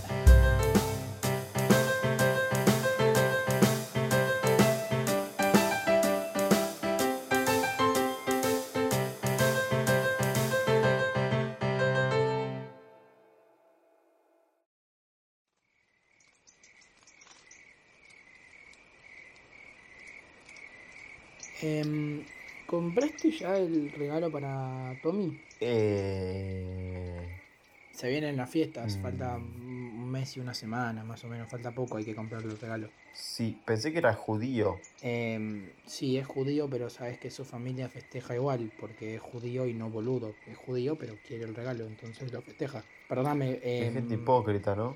¿Compraste 23.17 23.31
ya 23.43 23.57
el 23.57 23.91
regalo 23.91 24.31
para 24.31 24.93
Tommy? 25.01 25.39
Eh... 25.59 27.27
Se 27.91 28.07
vienen 28.09 28.37
las 28.37 28.47
fiestas, 28.47 28.95
Mm. 28.97 29.01
falta 29.01 29.35
un 29.37 30.07
mes 30.11 30.37
y 30.37 30.39
una 30.39 30.53
semana, 30.53 31.03
más 31.03 31.23
o 31.23 31.27
menos, 31.27 31.49
falta 31.49 31.71
poco, 31.71 31.97
hay 31.97 32.05
que 32.05 32.13
comprarle 32.13 32.51
el 32.51 32.59
regalo. 32.59 32.89
Sí, 33.11 33.57
pensé 33.65 33.91
que 33.91 33.97
era 33.97 34.13
judío. 34.13 34.79
Eh, 35.01 35.71
sí, 35.87 36.15
es 36.19 36.27
judío, 36.27 36.69
pero 36.69 36.91
sabes 36.91 37.17
que 37.17 37.31
su 37.31 37.43
familia 37.43 37.89
festeja 37.89 38.35
igual, 38.35 38.71
porque 38.79 39.15
es 39.15 39.21
judío 39.21 39.65
y 39.65 39.73
no 39.73 39.89
boludo. 39.89 40.35
Es 40.45 40.55
judío, 40.57 40.95
pero 40.95 41.15
quiere 41.27 41.45
el 41.45 41.55
regalo, 41.55 41.87
entonces 41.87 42.31
lo 42.31 42.43
festeja. 42.43 42.83
Perdóname. 43.09 43.53
Eh, 43.63 43.87
Es 43.87 43.93
gente 43.93 44.13
hipócrita, 44.13 44.75
¿no? 44.75 44.95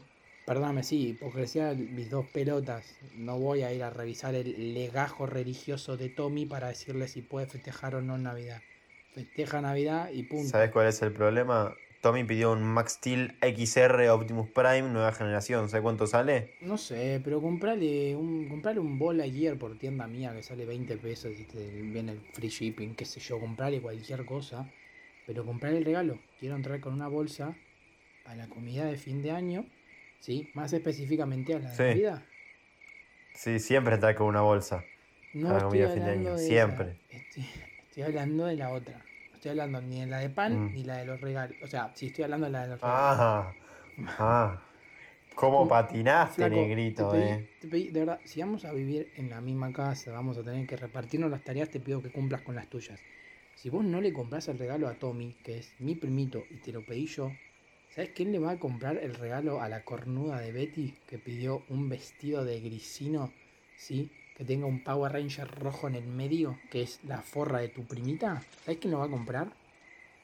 Perdóname, 0.51 0.83
sí, 0.83 1.11
hipocresía 1.11 1.73
mis 1.73 2.09
dos 2.09 2.25
pelotas. 2.25 2.83
No 3.15 3.39
voy 3.39 3.61
a 3.61 3.71
ir 3.71 3.83
a 3.83 3.89
revisar 3.89 4.35
el 4.35 4.73
legajo 4.73 5.25
religioso 5.25 5.95
de 5.95 6.09
Tommy 6.09 6.45
para 6.45 6.67
decirle 6.67 7.07
si 7.07 7.21
puede 7.21 7.45
festejar 7.47 7.95
o 7.95 8.01
no 8.01 8.17
Navidad. 8.17 8.61
Festeja 9.13 9.61
Navidad 9.61 10.09
y 10.11 10.23
punto. 10.23 10.49
¿Sabes 10.49 10.71
cuál 10.71 10.87
es 10.87 11.01
el 11.03 11.13
problema? 11.13 11.73
Tommy 12.01 12.25
pidió 12.25 12.51
un 12.51 12.63
Max 12.63 12.95
Steel 12.95 13.37
XR 13.41 14.09
Optimus 14.09 14.49
Prime 14.49 14.89
nueva 14.89 15.13
generación. 15.13 15.69
¿Sabes 15.69 15.83
cuánto 15.83 16.05
sale? 16.05 16.55
No 16.59 16.77
sé, 16.77 17.21
pero 17.23 17.41
comprale 17.41 18.13
un, 18.17 18.49
comprale 18.49 18.81
un 18.81 18.99
bola 18.99 19.23
gear 19.23 19.57
por 19.57 19.77
tienda 19.77 20.05
mía 20.05 20.33
que 20.35 20.43
sale 20.43 20.65
20 20.65 20.97
pesos 20.97 21.31
y 21.39 21.45
te 21.45 21.65
viene 21.81 22.11
el 22.11 22.19
free 22.33 22.49
shipping, 22.49 22.95
qué 22.95 23.05
sé 23.05 23.21
yo, 23.21 23.39
comprale 23.39 23.79
cualquier 23.79 24.25
cosa. 24.25 24.69
Pero 25.25 25.45
comprale 25.45 25.77
el 25.77 25.85
regalo. 25.85 26.19
Quiero 26.41 26.57
entrar 26.57 26.81
con 26.81 26.91
una 26.91 27.07
bolsa 27.07 27.55
a 28.25 28.35
la 28.35 28.47
comida 28.47 28.83
de 28.83 28.97
fin 28.97 29.21
de 29.21 29.31
año, 29.31 29.65
¿sí? 30.21 30.49
Más 30.53 30.71
específicamente 30.71 31.55
a 31.55 31.59
la 31.59 31.69
de 31.69 31.75
Sí. 31.75 31.83
Navidad. 31.83 32.23
Sí, 33.35 33.59
siempre 33.59 33.95
está 33.95 34.15
con 34.15 34.27
una 34.27 34.41
bolsa. 34.41 34.83
No 35.33 35.57
estoy 35.57 35.81
hablando 35.81 36.35
de 36.37 36.45
siempre. 36.47 36.95
Estoy, 37.09 37.45
estoy 37.87 38.03
hablando 38.03 38.45
de 38.45 38.55
la 38.55 38.69
otra. 38.71 38.97
No 39.29 39.35
estoy 39.35 39.51
hablando 39.51 39.81
ni 39.81 39.99
de 40.01 40.05
la 40.07 40.19
de 40.19 40.29
pan 40.29 40.57
Mm. 40.67 40.73
ni 40.73 40.83
la 40.83 40.97
de 40.97 41.05
los 41.05 41.19
regalos. 41.21 41.55
O 41.63 41.67
sea, 41.67 41.91
sí 41.95 42.07
estoy 42.07 42.23
hablando 42.25 42.45
de 42.45 42.51
la 42.53 42.61
de 42.63 42.67
los 42.69 42.81
regalos. 42.81 43.17
Ah, 43.19 43.53
ah. 44.19 44.61
¿Cómo 45.35 45.65
patinaste, 45.67 46.35
Flaco, 46.35 46.55
negrito, 46.55 47.09
te 47.09 47.17
pedí- 47.17 47.29
eh? 47.29 47.49
te 47.61 47.67
pedí- 47.69 47.89
de 47.91 47.99
verdad, 48.01 48.19
si 48.25 48.41
vamos 48.41 48.65
a 48.65 48.73
vivir 48.73 49.11
en 49.15 49.29
la 49.29 49.39
misma 49.39 49.71
casa, 49.71 50.11
vamos 50.11 50.37
a 50.37 50.43
tener 50.43 50.67
que 50.67 50.75
repartirnos 50.75 51.31
las 51.31 51.41
tareas, 51.43 51.69
te 51.69 51.79
pido 51.79 52.01
que 52.01 52.11
cumplas 52.11 52.41
con 52.41 52.53
las 52.53 52.67
tuyas. 52.69 52.99
Si 53.55 53.69
vos 53.69 53.83
no 53.85 54.01
le 54.01 54.11
compras 54.11 54.49
el 54.49 54.59
regalo 54.59 54.87
a 54.89 54.93
Tommy, 54.95 55.33
que 55.43 55.59
es 55.59 55.73
mi 55.79 55.95
primito, 55.95 56.43
y 56.49 56.57
te 56.57 56.73
lo 56.73 56.85
pedí 56.85 57.05
yo, 57.07 57.31
¿sabes 57.93 58.11
quién 58.15 58.31
le 58.31 58.39
va 58.39 58.51
a 58.51 58.59
comprar 58.59 58.97
el 58.97 59.13
regalo 59.13 59.61
a 59.61 59.69
la 59.69 59.83
cornuda 59.83 60.39
de 60.39 60.51
Betty, 60.51 60.93
que 61.07 61.17
pidió 61.17 61.63
un 61.69 61.89
vestido 61.89 62.43
de 62.45 62.59
grisino, 62.59 63.31
¿sí? 63.77 64.09
Que 64.37 64.45
tenga 64.45 64.65
un 64.65 64.83
Power 64.83 65.11
Ranger 65.11 65.47
rojo 65.47 65.87
en 65.87 65.95
el 65.95 66.07
medio, 66.07 66.57
que 66.71 66.81
es 66.81 66.99
la 67.03 67.21
forra 67.21 67.59
de 67.59 67.67
tu 67.67 67.85
primita? 67.85 68.41
¿Sabes 68.63 68.79
quién 68.79 68.91
lo 68.91 68.99
va 68.99 69.05
a 69.05 69.09
comprar? 69.09 69.47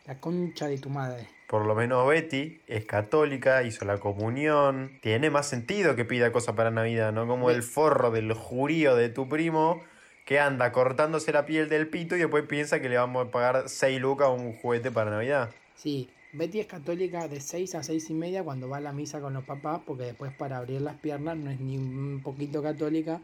La 0.06 0.20
concha 0.20 0.68
de 0.68 0.78
tu 0.78 0.90
madre. 0.90 1.28
Por 1.48 1.66
lo 1.66 1.76
menos 1.76 2.08
Betty 2.08 2.62
es 2.68 2.86
católica, 2.86 3.64
hizo 3.64 3.84
la 3.86 3.98
comunión. 3.98 5.00
Tiene 5.02 5.30
más 5.30 5.48
sentido 5.48 5.96
que 5.96 6.06
pida 6.06 6.32
cosas 6.32 6.56
para 6.56 6.72
Navidad, 6.72 7.12
¿no? 7.12 7.28
Como 7.28 7.52
el 7.52 7.64
forro 7.64 8.12
del 8.12 8.32
jurío 8.34 8.96
de 8.96 9.10
tu 9.10 9.28
primo 9.28 9.84
que 10.26 10.40
anda 10.42 10.74
cortándose 10.74 11.32
la 11.32 11.46
piel 11.46 11.70
del 11.70 11.88
pito 11.88 12.16
y 12.16 12.20
después 12.20 12.46
piensa 12.46 12.82
que 12.82 12.90
le 12.90 12.98
vamos 12.98 13.28
a 13.28 13.32
pagar 13.32 13.64
6 13.68 14.02
lucas 14.02 14.28
a 14.28 14.32
un 14.32 14.54
juguete 14.54 14.92
para 14.92 15.10
Navidad. 15.10 15.52
Sí, 15.76 16.10
Betty 16.34 16.60
es 16.60 16.68
católica 16.68 17.28
de 17.28 17.40
6 17.40 17.76
a 17.76 17.84
6 17.84 18.10
y 18.10 18.14
media 18.14 18.44
cuando 18.44 18.68
va 18.68 18.78
a 18.78 18.82
la 18.82 18.92
misa 18.92 19.22
con 19.22 19.34
los 19.34 19.46
papás, 19.46 19.82
porque 19.86 20.04
después 20.04 20.34
para 20.34 20.58
abrir 20.58 20.82
las 20.82 20.98
piernas 20.98 21.38
no 21.38 21.50
es 21.50 21.60
ni 21.60 21.78
un 21.78 22.22
poquito 22.24 22.62
católica, 22.62 23.22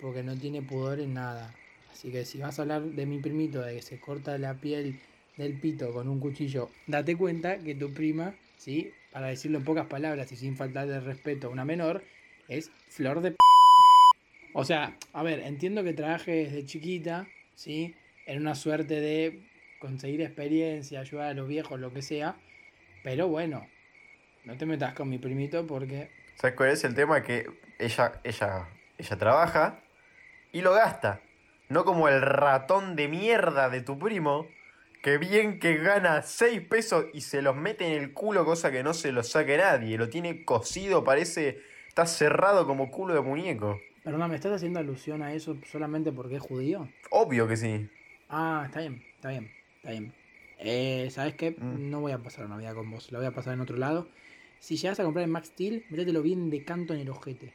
porque 0.00 0.22
no 0.22 0.36
tiene 0.36 0.62
pudor 0.62 1.00
en 1.00 1.14
nada. 1.14 1.54
Así 1.92 2.10
que 2.10 2.24
si 2.24 2.38
vas 2.38 2.58
a 2.58 2.62
hablar 2.62 2.82
de 2.82 3.06
mi 3.06 3.18
primito, 3.18 3.60
de 3.62 3.76
que 3.76 3.82
se 3.82 4.00
corta 4.00 4.38
la 4.38 4.54
piel 4.54 4.98
del 5.36 5.54
pito 5.60 5.92
con 5.92 6.08
un 6.08 6.18
cuchillo, 6.18 6.70
date 6.86 7.16
cuenta 7.16 7.58
que 7.58 7.74
tu 7.74 7.92
prima, 7.92 8.34
¿sí? 8.56 8.92
para 9.12 9.28
decirlo 9.28 9.58
en 9.58 9.64
pocas 9.64 9.86
palabras 9.86 10.30
y 10.32 10.36
sin 10.36 10.56
faltar 10.56 10.88
de 10.88 11.00
respeto 11.00 11.46
a 11.46 11.50
una 11.50 11.64
menor, 11.64 12.02
es 12.48 12.70
flor 12.88 13.22
de 13.22 13.30
p. 13.30 13.36
O 14.52 14.64
sea, 14.64 14.96
a 15.14 15.22
ver, 15.22 15.40
entiendo 15.40 15.82
que 15.84 15.94
trabaje 15.94 16.32
desde 16.32 16.66
chiquita, 16.66 17.26
¿sí? 17.54 17.94
En 18.26 18.42
una 18.42 18.54
suerte 18.54 19.00
de 19.00 19.40
conseguir 19.78 20.22
experiencia, 20.22 21.00
ayudar 21.00 21.28
a 21.28 21.34
los 21.34 21.48
viejos, 21.48 21.78
lo 21.80 21.92
que 21.92 22.02
sea. 22.02 22.36
Pero 23.02 23.28
bueno, 23.28 23.66
no 24.44 24.56
te 24.56 24.66
metas 24.66 24.94
con 24.94 25.08
mi 25.08 25.18
primito 25.18 25.66
porque... 25.66 26.10
¿Sabes 26.36 26.56
cuál 26.56 26.70
es 26.70 26.84
el 26.84 26.94
tema? 26.94 27.22
Que 27.22 27.46
ella, 27.78 28.20
ella, 28.24 28.68
ella 28.98 29.16
trabaja 29.16 29.80
y 30.52 30.60
lo 30.60 30.72
gasta. 30.72 31.20
No 31.68 31.84
como 31.84 32.08
el 32.08 32.20
ratón 32.20 32.94
de 32.96 33.08
mierda 33.08 33.70
de 33.70 33.80
tu 33.80 33.98
primo, 33.98 34.46
que 35.02 35.18
bien 35.18 35.58
que 35.58 35.76
gana 35.76 36.22
6 36.22 36.60
pesos 36.62 37.06
y 37.12 37.22
se 37.22 37.42
los 37.42 37.56
mete 37.56 37.86
en 37.86 38.02
el 38.02 38.12
culo, 38.12 38.44
cosa 38.44 38.70
que 38.70 38.82
no 38.82 38.94
se 38.94 39.12
lo 39.12 39.22
saque 39.22 39.56
nadie. 39.56 39.98
Lo 39.98 40.08
tiene 40.08 40.44
cosido, 40.44 41.04
parece. 41.04 41.60
Está 41.88 42.06
cerrado 42.06 42.66
como 42.66 42.90
culo 42.90 43.14
de 43.14 43.20
muñeco. 43.20 43.80
Perdón, 44.04 44.30
¿me 44.30 44.36
estás 44.36 44.52
haciendo 44.52 44.78
alusión 44.78 45.22
a 45.22 45.32
eso 45.32 45.56
solamente 45.64 46.12
porque 46.12 46.36
es 46.36 46.42
judío? 46.42 46.88
Obvio 47.10 47.48
que 47.48 47.56
sí. 47.56 47.88
Ah, 48.28 48.64
está 48.66 48.80
bien, 48.80 49.02
está 49.14 49.30
bien, 49.30 49.50
está 49.86 49.92
bien. 49.92 50.12
Eh, 50.58 51.08
¿Sabes 51.10 51.34
qué? 51.34 51.52
Mm. 51.52 51.90
No 51.90 52.00
voy 52.00 52.12
a 52.12 52.18
pasar 52.18 52.48
Navidad 52.48 52.74
con 52.74 52.90
vos, 52.90 53.12
la 53.12 53.18
voy 53.18 53.26
a 53.26 53.32
pasar 53.32 53.54
en 53.54 53.60
otro 53.60 53.76
lado. 53.76 54.08
Si 54.58 54.76
llegas 54.76 54.98
a 54.98 55.04
comprar 55.04 55.24
en 55.24 55.30
Max 55.30 55.48
Steel, 55.48 55.84
métetelo 55.90 56.22
bien 56.22 56.50
de 56.50 56.64
canto 56.64 56.92
en 56.94 57.00
el 57.00 57.10
ojete. 57.10 57.52